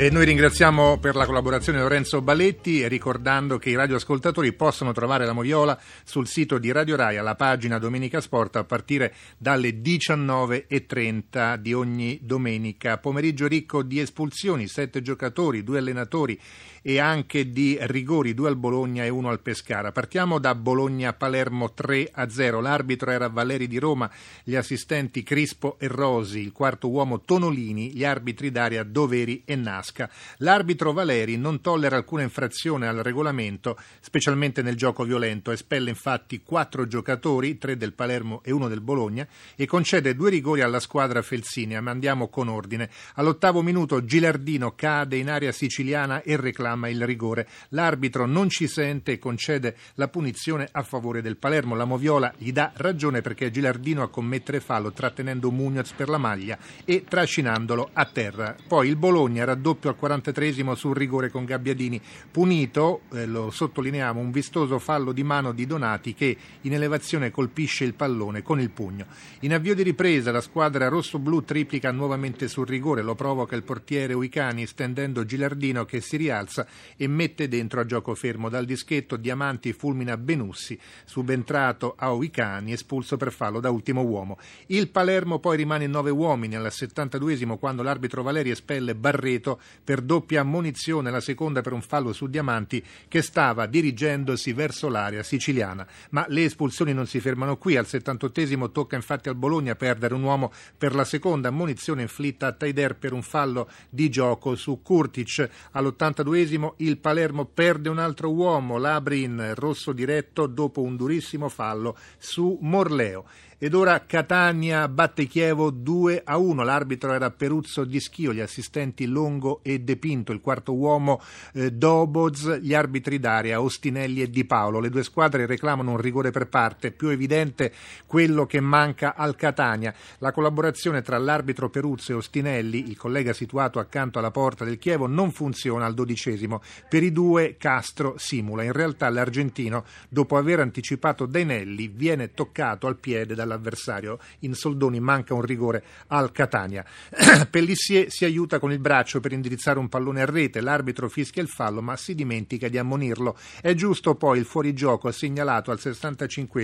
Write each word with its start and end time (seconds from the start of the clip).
E 0.00 0.10
noi 0.10 0.26
ringraziamo 0.26 0.98
per 0.98 1.16
la 1.16 1.26
collaborazione 1.26 1.80
Lorenzo 1.80 2.22
Baletti, 2.22 2.86
ricordando 2.86 3.58
che 3.58 3.70
i 3.70 3.74
radioascoltatori 3.74 4.52
possono 4.52 4.92
trovare 4.92 5.26
la 5.26 5.32
Moviola 5.32 5.76
sul 6.04 6.28
sito 6.28 6.58
di 6.58 6.70
Radio 6.70 6.94
Rai 6.94 7.16
alla 7.16 7.34
pagina 7.34 7.80
Domenica 7.80 8.20
Sport 8.20 8.54
a 8.54 8.64
partire 8.64 9.12
dalle 9.38 9.80
19.30 9.80 11.56
di 11.56 11.72
ogni 11.72 12.20
domenica. 12.22 12.98
Pomeriggio 12.98 13.48
ricco 13.48 13.82
di 13.82 13.98
espulsioni, 13.98 14.68
sette 14.68 15.02
giocatori, 15.02 15.64
due 15.64 15.78
allenatori 15.78 16.38
e 16.80 17.00
anche 17.00 17.50
di 17.50 17.76
rigori, 17.80 18.34
due 18.34 18.48
al 18.48 18.56
Bologna 18.56 19.04
e 19.04 19.08
uno 19.08 19.30
al 19.30 19.40
Pescara. 19.40 19.90
Partiamo 19.90 20.38
da 20.38 20.54
Bologna-Palermo 20.54 21.72
3 21.74 22.10
a 22.12 22.30
0. 22.30 22.60
L'arbitro 22.60 23.10
era 23.10 23.28
Valeri 23.28 23.66
di 23.66 23.78
Roma, 23.78 24.08
gli 24.44 24.54
assistenti 24.54 25.24
Crispo 25.24 25.76
e 25.80 25.88
Rosi, 25.88 26.38
il 26.38 26.52
quarto 26.52 26.88
uomo 26.88 27.20
Tonolini, 27.20 27.92
gli 27.92 28.04
arbitri 28.04 28.52
d'aria 28.52 28.84
Doveri 28.84 29.42
e 29.44 29.56
Nasca. 29.88 30.10
L'arbitro 30.38 30.92
Valeri 30.92 31.36
non 31.36 31.60
tollera 31.60 31.96
alcuna 31.96 32.22
infrazione 32.22 32.86
al 32.86 32.98
regolamento, 32.98 33.78
specialmente 34.00 34.62
nel 34.62 34.76
gioco 34.76 35.04
violento. 35.04 35.50
Espelle 35.50 35.90
infatti 35.90 36.42
quattro 36.42 36.86
giocatori, 36.86 37.58
tre 37.58 37.76
del 37.76 37.94
Palermo 37.94 38.42
e 38.44 38.52
uno 38.52 38.68
del 38.68 38.80
Bologna, 38.80 39.26
e 39.56 39.66
concede 39.66 40.14
due 40.14 40.30
rigori 40.30 40.60
alla 40.60 40.80
squadra 40.80 41.22
felsinea. 41.22 41.80
Ma 41.80 41.90
andiamo 41.90 42.28
con 42.28 42.48
ordine. 42.48 42.90
All'ottavo 43.14 43.62
minuto 43.62 44.04
Gilardino 44.04 44.74
cade 44.74 45.16
in 45.16 45.30
area 45.30 45.52
siciliana 45.52 46.22
e 46.22 46.36
reclama 46.36 46.88
il 46.88 47.04
rigore. 47.04 47.48
L'arbitro 47.70 48.26
non 48.26 48.48
ci 48.48 48.66
sente 48.66 49.12
e 49.12 49.18
concede 49.18 49.76
la 49.94 50.08
punizione 50.08 50.68
a 50.70 50.82
favore 50.82 51.22
del 51.22 51.36
Palermo. 51.36 51.74
La 51.74 51.84
Moviola 51.84 52.32
gli 52.36 52.52
dà 52.52 52.72
ragione 52.74 53.22
perché 53.22 53.46
è 53.46 53.50
Gilardino 53.50 54.02
a 54.02 54.10
commettere 54.10 54.60
fallo 54.60 54.92
trattenendo 54.92 55.50
Munoz 55.50 55.92
per 55.92 56.08
la 56.08 56.18
maglia 56.18 56.58
e 56.84 57.04
trascinandolo 57.08 57.90
a 57.92 58.04
terra. 58.06 58.54
Poi 58.66 58.88
il 58.88 58.96
Bologna 58.96 59.44
raddoppio 59.78 59.90
al 59.90 59.96
43 59.96 60.74
sul 60.74 60.94
rigore 60.94 61.30
con 61.30 61.44
Gabbiadini. 61.44 62.00
Punito, 62.30 63.02
eh, 63.12 63.26
lo 63.26 63.50
sottolineiamo, 63.50 64.20
un 64.20 64.30
vistoso 64.30 64.78
fallo 64.78 65.12
di 65.12 65.22
mano 65.22 65.52
di 65.52 65.66
Donati 65.66 66.14
che 66.14 66.36
in 66.62 66.74
elevazione 66.74 67.30
colpisce 67.30 67.84
il 67.84 67.94
pallone 67.94 68.42
con 68.42 68.60
il 68.60 68.70
pugno. 68.70 69.06
In 69.40 69.54
avvio 69.54 69.74
di 69.74 69.82
ripresa 69.82 70.32
la 70.32 70.40
squadra 70.40 70.88
rosso-blu 70.88 71.44
triplica 71.44 71.92
nuovamente 71.92 72.48
sul 72.48 72.66
rigore, 72.66 73.02
lo 73.02 73.14
provoca 73.14 73.54
il 73.54 73.62
portiere 73.62 74.14
Uicani 74.14 74.66
stendendo 74.66 75.24
Gilardino 75.24 75.84
che 75.84 76.00
si 76.00 76.16
rialza 76.16 76.66
e 76.96 77.06
mette 77.06 77.48
dentro 77.48 77.80
a 77.80 77.84
gioco 77.84 78.14
fermo 78.14 78.48
dal 78.48 78.64
dischetto 78.64 79.16
Diamanti 79.16 79.72
fulmina 79.72 80.16
Benussi, 80.16 80.78
subentrato 81.04 81.94
a 81.96 82.12
Oicani, 82.12 82.72
espulso 82.72 83.16
per 83.16 83.32
fallo 83.32 83.60
da 83.60 83.70
ultimo 83.70 84.02
uomo. 84.02 84.38
Il 84.66 84.88
Palermo 84.90 85.38
poi 85.38 85.56
rimane 85.56 85.84
in 85.84 85.90
nove 85.90 86.10
uomini 86.10 86.56
al 86.56 86.66
72esimo 86.66 87.58
quando 87.58 87.82
l'arbitro 87.82 88.22
Valeri 88.22 88.50
espelle 88.50 88.94
Barreto 88.94 89.60
per 89.82 90.00
doppia 90.00 90.40
ammonizione, 90.40 91.10
la 91.10 91.20
seconda 91.20 91.60
per 91.60 91.72
un 91.72 91.82
fallo 91.82 92.12
su 92.12 92.26
Diamanti 92.26 92.84
che 93.08 93.22
stava 93.22 93.66
dirigendosi 93.66 94.52
verso 94.52 94.88
l'area 94.88 95.22
siciliana. 95.22 95.86
Ma 96.10 96.24
le 96.28 96.44
espulsioni 96.44 96.92
non 96.92 97.06
si 97.06 97.20
fermano 97.20 97.56
qui, 97.56 97.76
al 97.76 97.86
78esimo 97.88 98.70
tocca 98.72 98.96
infatti 98.96 99.28
al 99.28 99.34
Bologna 99.34 99.74
perdere 99.74 100.14
un 100.14 100.22
uomo 100.22 100.52
per 100.76 100.94
la 100.94 101.04
seconda 101.04 101.48
ammonizione 101.48 102.02
inflitta 102.02 102.46
a 102.46 102.52
Taider 102.52 102.96
per 102.96 103.12
un 103.12 103.22
fallo 103.22 103.68
di 103.88 104.08
gioco 104.10 104.54
su 104.54 104.80
Kurtic. 104.82 105.48
All'82esimo 105.72 106.74
il 106.78 106.98
Palermo 106.98 107.44
perde 107.44 107.88
un 107.88 107.98
altro 107.98 108.32
uomo, 108.32 108.78
Labrin, 108.78 109.52
rosso 109.54 109.92
diretto 109.92 110.46
dopo 110.46 110.82
un 110.82 110.96
durissimo 110.96 111.48
fallo 111.48 111.96
su 112.18 112.58
Morleo. 112.60 113.24
Ed 113.60 113.74
ora 113.74 114.06
Catania 114.06 114.86
batte 114.86 115.26
Chievo 115.26 115.70
2 115.70 116.22
a 116.24 116.36
1. 116.36 116.62
L'arbitro 116.62 117.12
era 117.12 117.32
Peruzzo 117.32 117.82
di 117.82 117.98
Schio, 117.98 118.32
gli 118.32 118.38
assistenti 118.38 119.04
Longo 119.04 119.47
e 119.62 119.80
De 119.80 119.96
Pinto, 119.96 120.32
il 120.32 120.40
quarto 120.40 120.74
uomo 120.74 121.20
eh, 121.52 121.72
Doboz, 121.72 122.60
gli 122.60 122.72
arbitri 122.72 123.18
d'aria 123.18 123.60
Ostinelli 123.60 124.22
e 124.22 124.30
Di 124.30 124.44
Paolo. 124.44 124.80
Le 124.80 124.88
due 124.88 125.02
squadre 125.02 125.46
reclamano 125.46 125.90
un 125.90 125.98
rigore 125.98 126.30
per 126.30 126.48
parte, 126.48 126.92
più 126.92 127.08
evidente 127.08 127.72
quello 128.06 128.46
che 128.46 128.60
manca 128.60 129.14
al 129.14 129.36
Catania. 129.36 129.92
La 130.18 130.32
collaborazione 130.32 131.02
tra 131.02 131.18
l'arbitro 131.18 131.68
Peruzzo 131.68 132.12
e 132.12 132.14
Ostinelli, 132.14 132.88
il 132.88 132.96
collega 132.96 133.32
situato 133.32 133.78
accanto 133.78 134.18
alla 134.18 134.30
porta 134.30 134.64
del 134.64 134.78
Chievo, 134.78 135.06
non 135.06 135.32
funziona 135.32 135.84
al 135.84 135.94
dodicesimo. 135.94 136.62
Per 136.88 137.02
i 137.02 137.12
due 137.12 137.56
Castro 137.58 138.14
simula. 138.16 138.62
In 138.62 138.72
realtà 138.72 139.08
l'argentino, 139.10 139.84
dopo 140.08 140.36
aver 140.36 140.60
anticipato 140.60 141.26
Dainelli, 141.26 141.88
viene 141.88 142.32
toccato 142.32 142.86
al 142.86 142.96
piede 142.96 143.34
dalla 143.34 143.48
dall'avversario. 143.58 144.18
In 144.40 144.54
soldoni 144.54 145.00
manca 145.00 145.34
un 145.34 145.42
rigore 145.42 145.82
al 146.08 146.30
Catania. 146.30 146.84
Pellissier 147.50 148.10
si 148.10 148.24
aiuta 148.24 148.58
con 148.58 148.70
il 148.70 148.78
braccio 148.78 149.20
per 149.20 149.32
indirizzare 149.38 149.78
un 149.78 149.88
pallone 149.88 150.20
a 150.20 150.26
rete, 150.26 150.60
l'arbitro 150.60 151.08
fischia 151.08 151.42
il 151.42 151.48
fallo 151.48 151.80
ma 151.80 151.96
si 151.96 152.14
dimentica 152.14 152.68
di 152.68 152.76
ammonirlo. 152.76 153.36
È 153.60 153.72
giusto 153.74 154.14
poi 154.14 154.38
il 154.38 154.44
fuorigioco 154.44 155.10
segnalato 155.10 155.70
al 155.70 155.80
65 155.80 156.56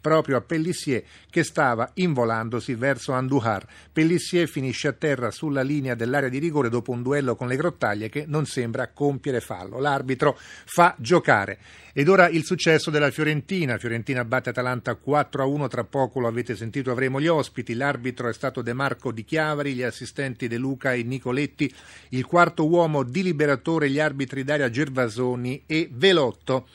proprio 0.00 0.36
a 0.36 0.40
Pellissier 0.40 1.02
che 1.30 1.44
stava 1.44 1.90
involandosi 1.94 2.74
verso 2.74 3.12
Andujar. 3.12 3.66
Pellissier 3.92 4.48
finisce 4.48 4.88
a 4.88 4.92
terra 4.92 5.30
sulla 5.30 5.62
linea 5.62 5.94
dell'area 5.94 6.28
di 6.28 6.38
rigore 6.38 6.68
dopo 6.68 6.92
un 6.92 7.02
duello 7.02 7.36
con 7.36 7.48
le 7.48 7.56
grottaglie 7.56 8.08
che 8.08 8.24
non 8.26 8.46
sembra 8.46 8.88
compiere 8.88 9.40
fallo. 9.40 9.78
L'arbitro 9.78 10.36
fa 10.38 10.94
giocare. 10.98 11.58
Ed 11.98 12.08
ora 12.08 12.28
il 12.28 12.44
successo 12.44 12.92
della 12.92 13.10
Fiorentina. 13.10 13.76
Fiorentina 13.76 14.24
batte 14.24 14.50
Atalanta 14.50 14.94
4 14.94 15.42
a 15.42 15.46
1. 15.46 15.66
Tra 15.66 15.82
poco 15.82 16.20
lo 16.20 16.28
avete 16.28 16.54
sentito, 16.54 16.92
avremo 16.92 17.20
gli 17.20 17.26
ospiti. 17.26 17.74
L'arbitro 17.74 18.28
è 18.28 18.32
stato 18.32 18.62
De 18.62 18.72
Marco 18.72 19.10
Di 19.10 19.24
Chiavari, 19.24 19.74
gli 19.74 19.82
assistenti 19.82 20.46
De 20.46 20.58
Luca 20.58 20.92
e 20.92 21.02
Nicoletti. 21.02 21.74
Il 22.10 22.24
quarto 22.24 22.68
uomo 22.68 23.02
di 23.02 23.24
liberatore, 23.24 23.90
gli 23.90 23.98
arbitri 23.98 24.44
Daria 24.44 24.70
Gervasoni 24.70 25.64
e 25.66 25.88
Velotto. 25.90 26.68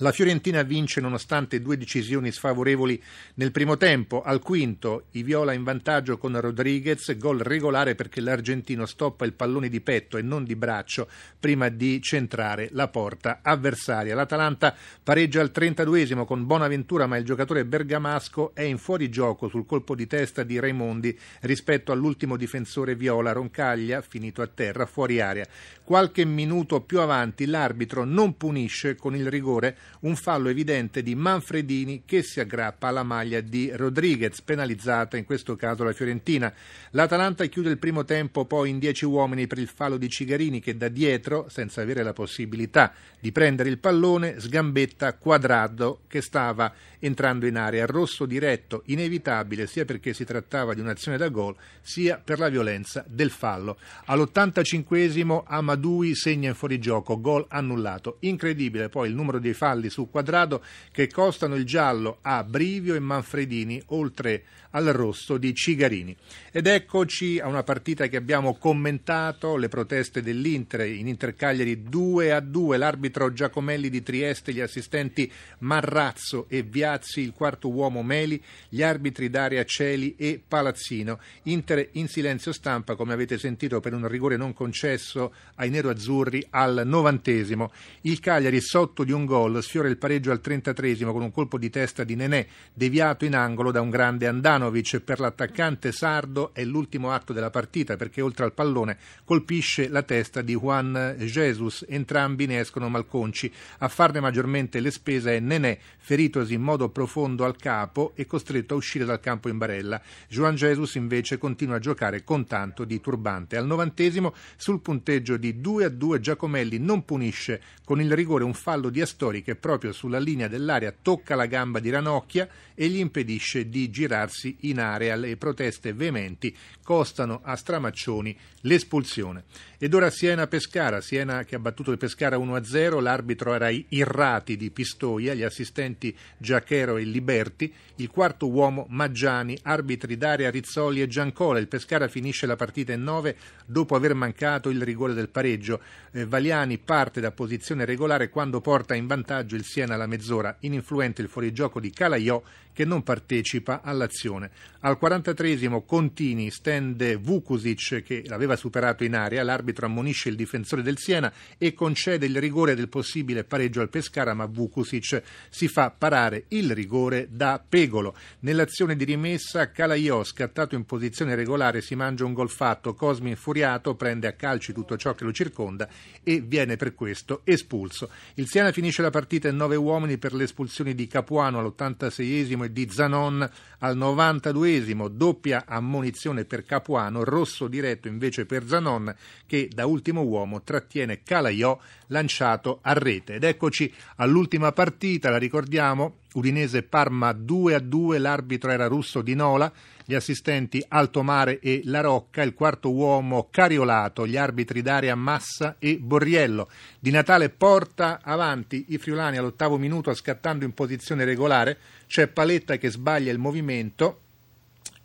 La 0.00 0.12
Fiorentina 0.12 0.62
vince 0.62 1.00
nonostante 1.00 1.60
due 1.60 1.76
decisioni 1.76 2.30
sfavorevoli 2.30 3.02
nel 3.34 3.50
primo 3.50 3.76
tempo. 3.76 4.22
Al 4.22 4.38
quinto 4.38 5.06
i 5.12 5.24
Viola 5.24 5.52
in 5.52 5.64
vantaggio 5.64 6.18
con 6.18 6.40
Rodriguez, 6.40 7.16
gol 7.16 7.40
regolare 7.40 7.96
perché 7.96 8.20
l'argentino 8.20 8.86
stoppa 8.86 9.24
il 9.24 9.32
pallone 9.32 9.68
di 9.68 9.80
petto 9.80 10.16
e 10.16 10.22
non 10.22 10.44
di 10.44 10.54
braccio 10.54 11.08
prima 11.40 11.68
di 11.68 12.00
centrare 12.00 12.68
la 12.74 12.86
porta 12.86 13.40
avversaria. 13.42 14.14
L'Atalanta 14.14 14.72
pareggia 15.02 15.40
al 15.40 15.50
32esimo 15.52 16.24
con 16.24 16.46
Bonaventura, 16.46 17.08
ma 17.08 17.16
il 17.16 17.24
giocatore 17.24 17.64
bergamasco 17.64 18.54
è 18.54 18.62
in 18.62 18.78
fuorigioco 18.78 19.48
sul 19.48 19.66
colpo 19.66 19.96
di 19.96 20.06
testa 20.06 20.44
di 20.44 20.60
Raimondi 20.60 21.18
rispetto 21.40 21.90
all'ultimo 21.90 22.36
difensore 22.36 22.94
Viola 22.94 23.32
Roncaglia, 23.32 24.00
finito 24.02 24.42
a 24.42 24.46
terra 24.46 24.86
fuori 24.86 25.20
area. 25.20 25.44
Qualche 25.82 26.24
minuto 26.24 26.82
più 26.82 27.00
avanti 27.00 27.46
l'arbitro 27.46 28.04
non 28.04 28.36
punisce 28.36 28.94
con 28.94 29.16
il 29.16 29.28
rigore 29.28 29.76
un 30.00 30.16
fallo 30.16 30.48
evidente 30.48 31.02
di 31.02 31.14
Manfredini 31.14 32.02
che 32.04 32.22
si 32.22 32.40
aggrappa 32.40 32.88
alla 32.88 33.02
maglia 33.02 33.40
di 33.40 33.70
Rodriguez, 33.74 34.40
penalizzata 34.42 35.16
in 35.16 35.24
questo 35.24 35.56
caso 35.56 35.84
la 35.84 35.92
Fiorentina. 35.92 36.52
L'Atalanta 36.90 37.44
chiude 37.46 37.70
il 37.70 37.78
primo 37.78 38.04
tempo 38.04 38.44
poi 38.44 38.70
in 38.70 38.78
dieci 38.78 39.04
uomini 39.04 39.46
per 39.46 39.58
il 39.58 39.68
fallo 39.68 39.96
di 39.96 40.08
Cigarini 40.08 40.60
che 40.60 40.76
da 40.76 40.88
dietro, 40.88 41.46
senza 41.48 41.82
avere 41.82 42.02
la 42.02 42.12
possibilità 42.12 42.92
di 43.20 43.32
prendere 43.32 43.68
il 43.68 43.78
pallone, 43.78 44.38
sgambetta 44.38 45.14
Quadrado 45.14 46.00
che 46.06 46.20
stava 46.20 46.72
entrando 46.98 47.46
in 47.46 47.56
area. 47.56 47.86
Rosso 47.86 48.26
diretto, 48.26 48.82
inevitabile 48.86 49.66
sia 49.66 49.84
perché 49.84 50.12
si 50.12 50.24
trattava 50.24 50.74
di 50.74 50.80
un'azione 50.80 51.16
da 51.16 51.28
gol 51.28 51.54
sia 51.80 52.20
per 52.22 52.38
la 52.38 52.48
violenza 52.48 53.04
del 53.06 53.30
fallo. 53.30 53.78
All'85 54.06 55.42
Amadui 55.46 56.14
segna 56.14 56.48
in 56.48 56.54
fuorigioco, 56.54 57.20
gol 57.20 57.46
annullato. 57.48 58.16
Incredibile 58.20 58.88
poi 58.88 59.08
il 59.08 59.14
numero 59.14 59.38
dei 59.38 59.54
falli 59.54 59.77
falli 59.78 59.88
su 59.88 60.10
quadrato 60.10 60.62
che 60.90 61.08
costano 61.08 61.54
il 61.54 61.64
giallo 61.64 62.18
a 62.22 62.42
Brivio 62.44 62.94
e 62.94 62.98
Manfredini, 62.98 63.80
oltre 63.86 64.44
al 64.70 64.86
rosso 64.86 65.38
di 65.38 65.54
Cigarini. 65.54 66.16
Ed 66.50 66.66
eccoci 66.66 67.38
a 67.38 67.46
una 67.46 67.62
partita 67.62 68.06
che 68.08 68.16
abbiamo 68.16 68.54
commentato, 68.54 69.56
le 69.56 69.68
proteste 69.68 70.22
dell'Inter, 70.22 70.86
in 70.86 71.08
Inter 71.08 71.34
Cagliari 71.34 71.84
2 71.84 72.32
a 72.32 72.40
2, 72.40 72.76
l'arbitro 72.76 73.32
Giacomelli 73.32 73.88
di 73.88 74.02
Trieste, 74.02 74.52
gli 74.52 74.60
assistenti 74.60 75.30
Marrazzo 75.58 76.46
e 76.48 76.62
Viazzi, 76.62 77.20
il 77.20 77.32
quarto 77.32 77.70
uomo 77.70 78.02
Meli, 78.02 78.42
gli 78.68 78.82
arbitri 78.82 79.30
Daria 79.30 79.64
Celi 79.64 80.14
e 80.16 80.40
Palazzino. 80.46 81.18
Inter 81.44 81.88
in 81.92 82.08
silenzio 82.08 82.52
stampa, 82.52 82.96
come 82.96 83.12
avete 83.12 83.38
sentito, 83.38 83.80
per 83.80 83.94
un 83.94 84.08
rigore 84.08 84.36
non 84.36 84.52
concesso 84.52 85.32
ai 85.56 85.70
nero-azzurri 85.70 86.46
al 86.50 86.82
novantesimo. 86.84 87.70
Il 88.02 88.20
Cagliari 88.20 88.60
sotto 88.60 89.04
di 89.04 89.12
un 89.12 89.24
gol 89.24 89.62
sfiora 89.62 89.88
il 89.88 89.96
pareggio 89.96 90.30
al 90.30 90.40
33 90.40 90.96
con 90.96 91.22
un 91.22 91.30
colpo 91.30 91.58
di 91.58 91.70
testa 91.70 92.04
di 92.04 92.14
Nenè, 92.14 92.46
deviato 92.72 93.24
in 93.24 93.34
angolo 93.34 93.70
da 93.70 93.80
un 93.80 93.90
grande 93.90 94.26
Andanovic. 94.58 95.00
Per 95.00 95.20
l'attaccante 95.20 95.92
sardo 95.92 96.52
è 96.52 96.64
l'ultimo 96.64 97.12
atto 97.12 97.32
della 97.32 97.50
partita 97.50 97.96
perché 97.96 98.20
oltre 98.20 98.44
al 98.44 98.52
pallone 98.52 98.98
colpisce 99.24 99.88
la 99.88 100.02
testa 100.02 100.42
di 100.42 100.54
Juan 100.54 101.16
Jesus. 101.18 101.86
Entrambi 101.88 102.46
ne 102.46 102.58
escono 102.58 102.88
malconci. 102.88 103.50
A 103.78 103.88
farne 103.88 104.20
maggiormente 104.20 104.80
le 104.80 104.90
spese 104.90 105.36
è 105.36 105.40
Nenè, 105.40 105.78
feritosi 105.98 106.54
in 106.54 106.62
modo 106.62 106.88
profondo 106.90 107.44
al 107.44 107.56
capo 107.56 108.12
e 108.14 108.26
costretto 108.26 108.74
a 108.74 108.76
uscire 108.76 109.04
dal 109.04 109.20
campo 109.20 109.48
in 109.48 109.58
barella. 109.58 110.00
Juan 110.28 110.56
Jesus 110.56 110.96
invece 110.96 111.38
continua 111.38 111.76
a 111.76 111.80
giocare 111.80 112.24
con 112.24 112.44
tanto 112.44 112.84
di 112.84 113.00
turbante. 113.00 113.56
Al 113.56 113.66
novantesimo, 113.66 114.34
sul 114.56 114.80
punteggio 114.80 115.36
di 115.36 115.60
2 115.60 115.84
a 115.84 115.88
2, 115.88 116.20
Giacomelli 116.20 116.78
non 116.78 117.04
punisce 117.04 117.62
con 117.84 118.00
il 118.00 118.12
rigore 118.12 118.44
un 118.44 118.54
fallo 118.54 118.90
di 118.90 119.00
Astori 119.00 119.42
che 119.42 119.54
proprio 119.54 119.92
sulla 119.92 120.18
linea 120.18 120.48
dell'area 120.48 120.92
tocca 121.00 121.34
la 121.34 121.46
gamba 121.46 121.78
di 121.78 121.90
Ranocchia 121.90 122.48
e 122.74 122.88
gli 122.88 122.98
impedisce 122.98 123.68
di 123.68 123.90
girarsi 123.90 124.47
in 124.60 124.80
area. 124.80 125.16
Le 125.16 125.36
proteste 125.36 125.92
veementi 125.92 126.54
costano 126.82 127.40
a 127.42 127.56
Stramaccioni 127.56 128.36
l'espulsione. 128.62 129.44
Ed 129.78 129.94
ora 129.94 130.10
Siena-Pescara, 130.10 131.00
Siena 131.00 131.44
che 131.44 131.54
ha 131.54 131.58
battuto 131.58 131.92
il 131.92 131.98
Pescara 131.98 132.36
1-0, 132.36 133.00
l'arbitro 133.00 133.54
era 133.54 133.68
Irrati 133.70 134.56
di 134.56 134.70
Pistoia, 134.70 135.34
gli 135.34 135.42
assistenti 135.42 136.16
Giachero 136.36 136.96
e 136.96 137.04
Liberti, 137.04 137.72
il 137.96 138.10
quarto 138.10 138.48
uomo 138.48 138.86
Maggiani, 138.88 139.58
arbitri 139.62 140.16
Daria 140.16 140.50
Rizzoli 140.50 141.00
e 141.00 141.06
Giancola. 141.06 141.58
Il 141.58 141.68
Pescara 141.68 142.08
finisce 142.08 142.46
la 142.46 142.56
partita 142.56 142.92
in 142.92 143.02
9 143.02 143.36
dopo 143.66 143.94
aver 143.94 144.14
mancato 144.14 144.68
il 144.68 144.82
rigore 144.82 145.14
del 145.14 145.28
pareggio. 145.28 145.80
Eh, 146.10 146.26
Valiani 146.26 146.78
parte 146.78 147.20
da 147.20 147.30
posizione 147.30 147.84
regolare 147.84 148.30
quando 148.30 148.60
porta 148.60 148.94
in 148.94 149.06
vantaggio 149.06 149.56
il 149.56 149.64
Siena 149.64 149.94
alla 149.94 150.06
mezz'ora, 150.06 150.56
ininfluente 150.60 151.22
il 151.22 151.28
fuorigioco 151.28 151.80
di 151.80 151.90
Calaiò 151.90 152.42
che 152.72 152.84
non 152.84 153.02
partecipa 153.02 153.80
all'azione. 153.82 154.37
Al 154.80 154.98
43 154.98 155.46
Contini 155.84 156.50
stende 156.50 157.16
Vukusic 157.16 158.02
che 158.02 158.22
l'aveva 158.26 158.56
superato 158.56 159.04
in 159.04 159.14
area, 159.14 159.42
l'arbitro 159.42 159.86
ammonisce 159.86 160.28
il 160.28 160.36
difensore 160.36 160.82
del 160.82 160.98
Siena 160.98 161.32
e 161.56 161.74
concede 161.74 162.26
il 162.26 162.38
rigore 162.38 162.74
del 162.74 162.88
possibile 162.88 163.44
pareggio 163.44 163.80
al 163.80 163.88
Pescara, 163.88 164.34
ma 164.34 164.46
Vukusic 164.46 165.22
si 165.48 165.68
fa 165.68 165.90
parare 165.90 166.44
il 166.48 166.74
rigore 166.74 167.28
da 167.30 167.62
Pegolo. 167.66 168.14
Nell'azione 168.40 168.94
di 168.94 169.04
rimessa 169.04 169.70
Calaiò, 169.70 170.22
scattato 170.22 170.74
in 170.74 170.84
posizione 170.84 171.34
regolare, 171.34 171.80
si 171.80 171.94
mangia 171.94 172.24
un 172.24 172.34
gol 172.34 172.50
fatto, 172.50 172.94
Cosmi 172.94 173.30
infuriato 173.30 173.94
prende 173.94 174.26
a 174.26 174.32
calci 174.32 174.72
tutto 174.72 174.96
ciò 174.96 175.14
che 175.14 175.24
lo 175.24 175.32
circonda 175.32 175.88
e 176.22 176.40
viene 176.40 176.76
per 176.76 176.94
questo 176.94 177.40
espulso. 177.44 178.10
Il 178.34 178.48
Siena 178.48 178.72
finisce 178.72 179.02
la 179.02 179.10
partita 179.10 179.48
in 179.48 179.56
nove 179.56 179.76
uomini 179.76 180.18
per 180.18 180.34
le 180.34 180.44
espulsioni 180.44 180.94
di 180.94 181.06
Capuano 181.06 181.58
all'86esimo 181.58 182.64
e 182.64 182.72
di 182.72 182.88
Zanon 182.90 183.48
al 183.78 183.96
92esimo, 184.32 185.08
doppia 185.08 185.64
ammonizione 185.66 186.44
per 186.44 186.64
Capuano, 186.64 187.24
rosso 187.24 187.68
diretto 187.68 188.08
invece 188.08 188.46
per 188.46 188.66
Zanon 188.66 189.14
che 189.46 189.68
da 189.72 189.86
ultimo 189.86 190.22
uomo 190.22 190.62
trattiene 190.62 191.22
Calaiò 191.22 191.78
lanciato 192.08 192.78
a 192.82 192.92
rete. 192.92 193.34
Ed 193.34 193.44
eccoci 193.44 193.92
all'ultima 194.16 194.72
partita, 194.72 195.30
la 195.30 195.38
ricordiamo, 195.38 196.18
Udinese 196.34 196.82
Parma 196.82 197.32
2 197.32 197.74
a 197.74 197.78
2, 197.78 198.18
l'arbitro 198.18 198.70
era 198.70 198.86
russo 198.86 199.22
di 199.22 199.34
Nola, 199.34 199.72
gli 200.04 200.14
assistenti 200.14 200.84
Altomare 200.86 201.58
e 201.60 201.82
La 201.84 202.00
Rocca, 202.00 202.42
il 202.42 202.54
quarto 202.54 202.92
uomo 202.92 203.48
Cariolato, 203.50 204.26
gli 204.26 204.36
arbitri 204.36 204.82
Daria 204.82 205.14
Massa 205.14 205.76
e 205.78 205.98
Borriello. 205.98 206.68
Di 206.98 207.10
Natale 207.10 207.48
porta 207.48 208.20
avanti 208.22 208.86
i 208.88 208.98
friulani 208.98 209.36
all'ottavo 209.36 209.78
minuto 209.78 210.12
scattando 210.14 210.64
in 210.64 210.72
posizione 210.72 211.24
regolare, 211.24 211.78
c'è 212.06 212.26
Paletta 212.26 212.76
che 212.76 212.90
sbaglia 212.90 213.32
il 213.32 213.38
movimento 213.38 214.20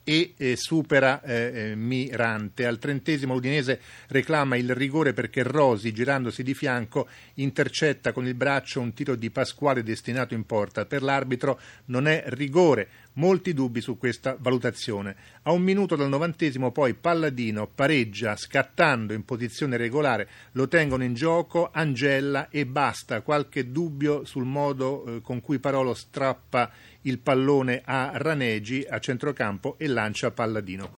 e 0.03 0.33
eh, 0.38 0.55
supera 0.55 1.21
eh, 1.21 1.73
Mirante. 1.75 2.65
Al 2.65 2.79
trentesimo 2.79 3.33
l'Udinese 3.33 3.79
reclama 4.07 4.55
il 4.55 4.73
rigore 4.73 5.13
perché 5.13 5.44
Rosi, 5.44 5.94
girandosi 5.94 6.44
di 6.44 6.53
fianco, 6.53 7.07
intercetta 7.35 8.11
con 8.11 8.27
il 8.27 8.35
braccio 8.35 8.81
un 8.81 8.94
tiro 8.94 9.15
di 9.15 9.29
Pasquale 9.29 9.83
destinato 9.83 10.33
in 10.33 10.45
porta. 10.45 10.85
Per 10.85 11.01
l'arbitro 11.01 11.59
non 11.85 12.07
è 12.07 12.23
rigore. 12.27 12.88
Molti 13.15 13.54
dubbi 13.54 13.80
su 13.80 13.98
questa 13.98 14.36
valutazione. 14.39 15.15
A 15.44 15.51
un 15.51 15.62
minuto 15.62 15.95
dal 15.95 16.10
novantesimo 16.10 16.71
poi 16.71 16.95
Palladino 16.95 17.68
pareggia 17.68 18.36
scattando 18.36 19.13
in 19.13 19.24
posizione 19.24 19.77
regolare, 19.77 20.27
lo 20.54 20.68
tengono 20.68 21.04
in 21.04 21.13
gioco 21.13 21.69
Angella 21.71 22.50
e 22.50 22.65
basta. 22.65 23.21
Qualche 23.21 23.71
dubbio 23.71 24.25
sul 24.25 24.45
modo 24.45 25.06
eh, 25.06 25.21
con 25.21 25.42
cui 25.42 25.60
Parolo 25.60 25.94
strappa 25.94 26.71
il 27.01 27.19
pallone 27.19 27.81
a 27.86 28.12
Ranegi 28.15 28.86
a 28.89 29.00
centrocampo 29.00 29.75
e 29.77 29.88
lancia 29.88 30.31
Palladino. 30.31 30.89